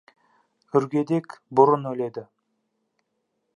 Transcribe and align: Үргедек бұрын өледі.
Үргедек 0.79 1.37
бұрын 1.61 1.87
өледі. 1.93 2.25